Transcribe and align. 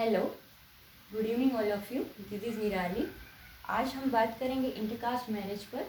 Hello 0.00 0.20
good 1.12 1.26
evening 1.26 1.56
all 1.56 1.72
of 1.72 1.92
you 1.94 2.02
this 2.30 2.44
is 2.44 2.58
Nirali 2.58 3.04
आज 3.68 3.86
हम 3.86 4.10
बात 4.10 4.38
करेंगे 4.38 4.68
इंटरकास्ट 4.68 5.30
मैरिज 5.30 5.64
पर। 5.64 5.86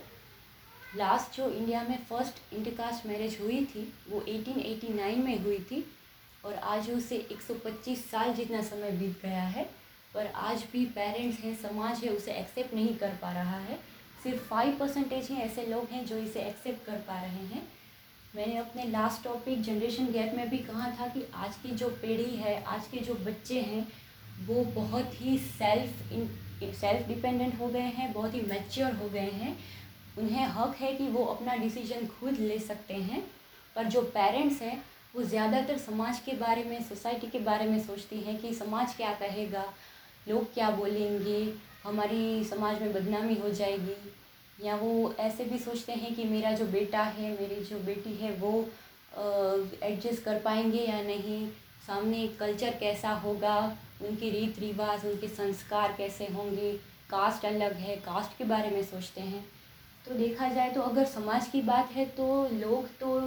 लास्ट 0.95 1.37
जो 1.37 1.49
इंडिया 1.51 1.83
में 1.83 1.97
फ़र्स्ट 2.05 2.53
इंटरकास्ट 2.53 3.05
मैरिज 3.05 3.39
हुई 3.41 3.65
थी, 3.65 3.93
वो 4.09 4.19
1889 4.21 5.15
में 5.15 5.39
हुई 5.39 5.59
थी 5.59 5.95
और 6.45 6.53
आज 6.53 6.91
उसे 6.91 7.17
125 7.31 8.09
साल 8.11 8.33
जितना 8.33 8.61
समय 8.61 8.91
बीत 8.91 9.21
गया 9.21 9.43
है, 9.43 9.63
पर 10.13 10.27
आज 10.27 10.63
भी 10.71 10.85
पेरेंट्स 10.85 11.39
हैं, 11.39 11.55
समाज 11.61 12.03
है, 12.03 12.09
उसे 12.09 12.31
एक्सेप्ट 12.31 12.73
नहीं 12.73 12.95
कर 12.97 13.17
पा 13.21 13.33
रहा 13.33 13.59
है। 13.59 13.79
सिर्फ़ 14.23 14.43
फाइव 14.43 14.77
परसेंटेज 14.79 15.27
ही 15.27 15.35
ऐसे 15.35 15.65
लोग 15.65 15.89
हैं 15.89 16.05
जो 16.05 16.17
इसे 16.17 16.41
एक्सेप्ट 16.41 16.85
कर 16.85 16.97
पा 16.97 17.21
रहे 17.21 17.45
हैं। 17.45 17.67
मैंने 18.35 18.57
अपने 18.57 18.83
लास्ट 18.83 19.23
टॉपिक 19.23 19.61
जनरेशन 19.61 20.05
गैप 20.11 20.33
में 20.35 20.49
भी 20.49 20.57
कहा 20.57 20.89
था 20.99 21.07
कि 21.07 21.23
आज 21.35 21.55
की 21.63 21.69
जो 21.71 21.87
पीढ़ी 22.01 22.35
है, 22.35 22.63
आज 22.63 22.87
के 22.87 22.99
जो 22.99 23.13
बच्चे 23.25 23.59
हैं, 23.61 23.87
वो 24.47 24.63
बहुत 24.75 25.21
ही 25.21 25.37
सेल्फ 25.39 26.13
सेल्फ 26.75 27.07
डिपेंडेंट 27.07 27.59
हो 27.59 27.67
गए 27.67 27.79
हैं, 27.79 28.11
बहुत 28.13 28.33
ही 28.35 28.41
मैच्योर 28.41 28.93
हो 28.93 29.09
गए 29.09 29.29
हैं। 29.31 29.57
उन्हें 30.17 30.45
हक 30.47 30.75
है 30.75 30.93
कि 30.93 31.07
वो 31.07 31.23
अपना 31.25 31.55
डिसीज़न 31.55 32.05
खुद 32.09 32.39
ले 32.39 32.57
सकते 32.59 32.93
हैं, 32.93 33.21
पर 33.75 33.87
जो 33.87 34.01
पेरेंट्स 34.15 34.61
हैं, 34.61 34.83
वो 35.15 35.23
ज़्यादातर 35.23 35.77
समाज 35.77 36.19
के 36.19 36.33
बारे 36.35 36.63
में 36.63 36.81
सोसाइटी 36.83 37.27
के 37.27 37.39
बारे 37.39 37.65
में 37.65 37.79
सोचती 37.79 38.19
हैं 38.21 38.37
कि 38.41 38.53
समाज 38.53 38.95
क्या 38.95 39.13
कहेगा, 39.13 39.63
लोग 40.27 40.53
क्या 40.53 40.69
बोलेंगे, 40.71 41.41
हमारी 41.83 42.43
समाज 42.43 42.81
में 42.81 42.93
बदनामी 42.93 43.35
हो 43.35 43.49
जाएगी। 43.51 43.95
या 44.63 44.75
वो 44.75 45.13
ऐसे 45.19 45.43
भी 45.43 45.57
सोचते 45.59 45.93
हैं 45.93 46.13
कि 46.15 46.23
मेरा 46.23 46.51
जो 46.51 46.65
बेटा 46.67 47.03
है, 47.03 47.29
मेरी 47.31 47.63
जो 47.65 47.79
बेटी 47.79 48.13
है, 48.15 48.31
वो 48.33 48.65
एडजस्ट 49.83 50.23
कर 50.23 50.39
पाएँगे 50.39 50.79
या 50.79 51.01
नहीं? 51.01 51.47
सामने 51.87 52.27
कल्चर 52.39 52.75
कैसा 52.79 53.11
होगा? 53.19 53.57
उनके 54.01 54.29
रीत 54.29 54.59
रिवाज 54.59 55.05
उनके 55.05 55.27
संस्कार 55.27 55.93
कैसे 55.97 56.25
होंगे? 56.25 56.71
कास्ट 57.09 57.45
अलग 57.45 57.73
है 57.75 57.95
कास्ट 57.95 58.37
के 58.37 58.43
बारे 58.43 58.69
में 58.69 58.83
सोचते 58.83 59.21
हैं। 59.21 59.45
तो 60.07 60.15
देखा 60.15 60.47
जाए 60.49 60.69
तो 60.69 60.81
अगर 60.81 61.05
समाज 61.05 61.47
की 61.47 61.61
बात 61.61 61.91
है 61.91 62.05
तो 62.09 62.27
लोग 62.51 62.87
तो 62.99 63.17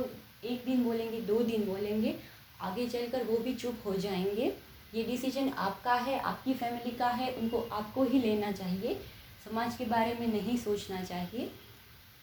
एक 0.44 0.64
दिन 0.64 0.82
बोलेंगे, 0.84 1.20
दो 1.20 1.38
दिन 1.40 1.64
बोलेंगे, 1.66 2.14
आगे 2.60 2.86
चलकर 2.88 3.24
वो 3.24 3.36
भी 3.38 3.54
चुप 3.54 3.82
हो 3.86 3.94
जाएँगे। 3.96 4.52
ये 4.94 5.02
डिसीज़न 5.04 5.48
आपका 5.48 5.94
है, 5.94 6.18
आपकी 6.18 6.54
फैमिली 6.54 6.90
का 6.90 7.08
है, 7.08 7.30
उनको 7.32 7.60
आपको 7.72 8.04
ही 8.04 8.18
लेना 8.18 8.50
चाहिए। 8.52 9.00
समाज 9.44 9.76
के 9.76 9.84
बारे 9.86 10.16
में 10.20 10.26
नहीं 10.28 10.56
सोचना 10.58 11.02
चाहिए। 11.02 11.50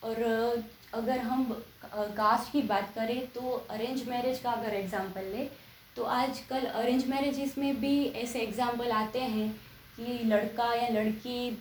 और 0.03 0.63
अगर 0.93 1.19
हम 1.19 1.51
कास्ट 1.93 2.51
की 2.51 2.61
बात 2.63 2.91
करें 2.95 3.19
तो 3.31 3.51
अरेंज 3.71 4.07
मैरिज 4.09 4.39
का 4.39 4.51
अगर 4.51 4.73
एग्ज़ाम्पल 4.75 5.25
ले 5.33 5.47
तो 5.95 6.03
आजकल 6.11 6.65
अरेंज 6.65 7.07
मैरिज 7.07 7.53
में 7.57 7.79
भी 7.81 8.05
ऐसे 8.05 8.39
एग्ज़ाम्पल 8.39 8.91
आते 8.93 9.19
हैं 9.19 9.49
कि 9.95 10.17
लड़का 10.25 10.73
या 10.73 10.87
लड़की 10.89 11.51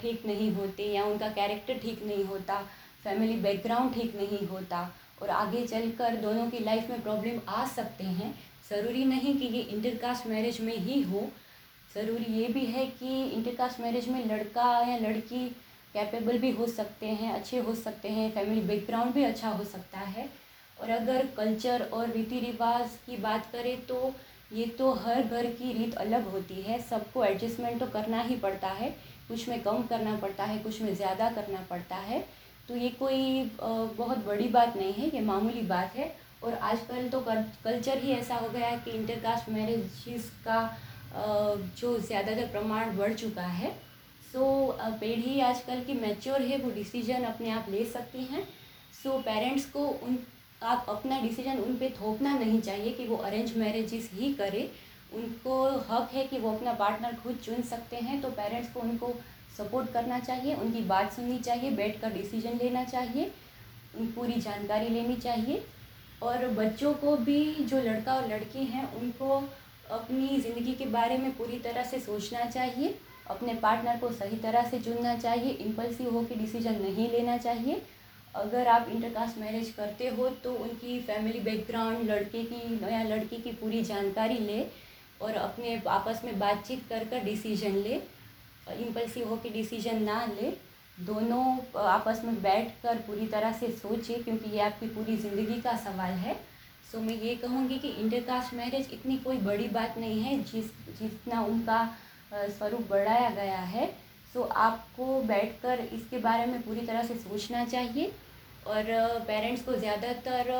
ठीक 0.00 0.26
नहीं 0.26 0.52
होते 0.54 0.92
या 0.92 1.04
उनका 1.04 1.28
कैरेक्टर 1.30 1.78
ठीक 1.78 2.02
नहीं 2.06 2.24
होता 2.24 2.60
फैमिली 3.04 3.36
बैकग्राउंड 3.42 3.94
ठीक 3.94 4.16
नहीं 4.16 4.46
होता 4.46 4.80
और 5.22 5.30
आगे 5.30 5.66
चलकर 5.66 6.16
दोनों 6.16 6.48
की 6.50 6.58
लाइफ 6.60 6.90
में 6.90 7.02
प्रॉब्लम 7.02 7.40
आ 7.48 7.66
सकते 7.68 8.04
हैं। 8.04 8.34
ज़रूरी 8.70 9.04
नहीं 9.04 9.34
कि 9.38 9.46
ये 9.46 9.60
इंटरकास्ट 9.62 10.26
मैरिज 10.26 10.60
में 10.60 10.76
ही 10.76 11.00
हो 11.02 11.20
ज़रूरी 11.90 12.32
ये 12.32 12.46
भी 12.48 12.64
है 12.66 12.86
कि 12.88 13.22
इंटरकास्ट 13.26 13.80
मैरिज 13.80 14.08
में 14.08 14.24
लड़का 14.26 14.70
या 14.88 14.96
लड़की 14.98 15.46
कैपेबल 15.94 16.38
भी 16.38 16.50
हो 16.50 16.66
सकते 16.68 17.06
हैं, 17.06 17.32
अच्छे 17.32 17.58
हो 17.58 17.74
सकते 17.76 18.08
हैं 18.08 18.30
फैमिली 18.32 18.60
बैकग्राउंड 18.62 19.12
भी 19.14 19.24
अच्छा 19.24 19.48
हो 19.50 19.64
सकता 19.66 19.98
है। 20.00 20.28
और 20.78 20.90
अगर 20.90 21.26
कल्चर 21.36 21.82
और 21.84 22.10
रीति 22.10 22.38
रिवाज 22.40 22.90
की 23.06 23.16
बात 23.18 23.50
करें 23.52 23.86
तो 23.86 24.12
ये 24.52 24.64
तो 24.78 24.92
हर 24.96 25.22
घर 25.22 25.46
की 25.48 25.72
रीत 25.72 25.94
अलग 25.96 26.28
होती 26.28 26.60
है। 26.62 26.80
सबको 26.82 27.24
एडजस्टमेंट 27.24 27.80
तो 27.80 27.86
करना 27.88 28.20
ही 28.22 28.36
पड़ता 28.36 28.68
है। 28.70 28.90
कुछ 29.28 29.48
में 29.48 29.60
कम 29.62 29.82
करना 29.82 30.14
पड़ता 30.16 30.44
है, 30.44 30.58
कुछ 30.58 30.80
में 30.82 30.94
ज़्यादा 30.94 31.30
करना 31.30 31.64
पड़ता 31.70 31.96
है। 31.96 32.24
तो 32.68 32.76
ये 32.76 32.88
कोई 32.98 33.50
बहुत 33.62 34.24
बड़ी 34.26 34.48
बात 34.48 34.76
नहीं 34.76 34.92
है, 34.92 35.08
ये 35.08 35.20
मामूली 35.22 35.62
बात 35.68 35.96
है। 35.96 36.14
और 36.42 36.54
आजकल 36.54 37.08
तो 37.08 37.20
कल्चर 37.64 37.98
ही 37.98 38.12
ऐसा 38.12 38.34
हो 38.34 38.48
गया 38.48 38.68
है 38.68 38.78
कि 38.78 38.90
इंटरकास्ट 38.90 39.48
मैरिज 39.48 40.30
का 40.44 40.60
जो 41.12 41.98
ज़्यादातर 42.00 42.46
प्रमाण 42.48 42.96
बढ़ 42.96 43.12
चुका 43.14 43.42
है। 43.42 43.70
सो 44.32 44.40
so, 44.78 44.98
पीढ़ी 45.00 45.40
आजकल 45.42 45.82
की 45.84 45.92
मैच्योर 45.96 46.42
है 46.42 46.58
वो 46.58 46.70
डिसीज़न 46.70 47.24
अपने 47.24 47.50
आप 47.50 47.66
ले 47.70 47.84
सकती 47.86 48.24
हैं। 48.24 48.46
सो 48.94 49.10
so, 49.10 49.24
पेरेंट्स 49.24 49.64
को 49.66 49.86
उन 49.86 50.18
आप 50.64 50.86
अपना 50.88 51.20
डिसीज़न 51.20 51.58
उन 51.58 51.74
पर 51.76 51.90
थोपना 52.00 52.38
नहीं 52.38 52.60
चाहिए 52.60 52.92
कि 52.92 53.06
वो 53.06 53.16
अरेंज 53.18 53.56
मैरिजेस 53.56 54.10
ही 54.14 54.32
करें। 54.34 54.64
उनको 55.14 55.62
हक 55.88 56.10
है 56.14 56.24
कि 56.26 56.38
वो 56.38 56.52
अपना 56.52 56.72
पार्टनर 56.74 57.14
खुद 57.22 57.38
चुन 57.44 57.62
सकते 57.64 57.96
हैं 57.98 58.20
तो 58.22 58.28
पेरेंट्स 58.32 58.72
को 58.72 58.80
उनको 58.80 59.12
सपोर्ट 59.56 59.90
करना 59.92 60.18
चाहिए 60.20 60.54
उनकी 60.56 60.80
बात 60.86 61.12
सुननी 61.12 61.38
चाहिए 61.40 61.70
बैठ 61.72 62.00
कर 62.00 62.12
डिसीज़न 62.12 62.58
लेना 62.58 62.84
चाहिए 62.84 63.30
उन 63.98 64.06
पूरी 64.12 64.40
जानकारी 64.40 64.88
लेनी 64.88 65.16
चाहिए। 65.18 65.62
और 66.22 66.46
बच्चों 66.54 66.92
को 66.94 67.16
भी 67.18 67.42
जो 67.62 67.80
लड़का 67.82 68.14
और 68.14 68.28
लड़की 68.28 68.64
हैं 68.66 68.84
उनको 68.94 69.42
अपनी 69.90 70.38
ज़िंदगी 70.38 70.72
के 70.74 70.86
बारे 70.88 71.16
में 71.18 71.30
पूरी 71.36 71.58
तरह 71.60 71.84
से 71.84 71.98
सोचना 72.00 72.44
चाहिए, 72.46 72.94
अपने 73.30 73.54
पार्टनर 73.56 73.98
को 73.98 74.10
सही 74.12 74.36
तरह 74.38 74.68
से 74.70 74.78
चुनना 74.80 75.14
चाहिए 75.16 75.52
इम्पल्सिव 75.64 76.12
होकर 76.14 76.38
डिसीज़न 76.38 76.80
नहीं 76.82 77.08
लेना 77.10 77.36
चाहिए। 77.38 77.82
अगर 78.34 78.68
आप 78.68 78.88
इंटरकास्ट 78.90 79.38
मैरिज 79.38 79.70
करते 79.76 80.08
हो 80.08 80.28
तो 80.44 80.52
उनकी 80.56 80.98
फैमिली 81.02 81.40
बैकग्राउंड 81.40 82.10
लड़के 82.10 82.42
की, 82.44 82.80
नया 82.80 83.02
लड़की 83.04 83.36
की 83.38 83.52
पूरी 83.52 83.82
जानकारी 83.84 84.38
ले 84.40 84.66
और 85.20 85.34
अपने 85.36 85.80
आपस 85.88 86.20
में 86.24 86.38
बातचीत 86.38 86.84
कर 86.88 87.04
कर 87.04 87.24
डिसीज़न 87.24 87.76
ले। 87.78 88.00
इम्पल्सिव 88.78 89.28
होकर 89.28 89.52
डिसीज़न 89.52 90.02
ना 90.02 90.24
ले। 90.32 90.52
दोनों 90.98 91.44
आपस 91.80 92.20
में 92.24 92.40
बैठ 92.42 92.70
कर 92.82 92.96
पूरी 93.06 93.26
तरह 93.28 93.52
से 93.52 93.68
सोचें, 93.72 94.22
क्योंकि 94.24 94.50
ये 94.50 94.60
आपकी 94.60 94.86
पूरी 94.88 95.16
ज़िंदगी 95.18 95.60
का 95.60 95.76
सवाल 95.78 96.12
है। 96.16 96.36
सो 96.92 96.98
so, 96.98 97.04
मैं 97.04 97.14
ये 97.14 97.34
कहूँगी 97.36 97.78
कि 97.78 97.88
इंटरकास्ट 97.88 98.54
मैरिज 98.54 98.88
इतनी 98.92 99.16
कोई 99.18 99.36
बड़ी 99.40 99.68
बात 99.70 99.98
नहीं 99.98 100.20
है 100.22 100.38
जिस 100.44 100.64
जितना 101.00 101.40
उनका 101.44 101.84
स्वरूप 102.32 102.86
बढ़ाया 102.90 103.28
गया 103.30 103.58
है। 103.74 103.86
सो 104.32 104.40
so, 104.40 104.50
आपको 104.50 105.20
बैठकर 105.22 105.80
इसके 105.92 106.18
बारे 106.18 106.46
में 106.46 106.60
पूरी 106.62 106.86
तरह 106.86 107.02
से 107.02 107.14
सोचना 107.18 107.64
चाहिए। 107.66 108.12
और 108.66 108.84
पेरेंट्स 109.26 109.62
को 109.64 109.74
ज़्यादातर 109.74 110.50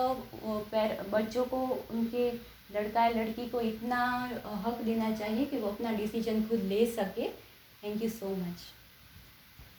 बच्चों 1.11 1.45
को 1.45 1.59
उनके 1.91 2.31
लड़का 2.75 3.05
या 3.05 3.11
लड़की 3.11 3.47
को 3.49 3.61
इतना 3.61 3.99
हक 4.67 4.81
देना 4.85 5.11
चाहिए 5.17 5.45
कि 5.47 5.57
वो 5.57 5.69
अपना 5.69 5.93
डिसीज़न 5.93 6.43
खुद 6.49 6.63
ले 6.65 6.85
सके। 6.93 7.29
Thank 7.83 8.03
you 8.03 8.09
so 8.11 8.29
much 8.37 8.63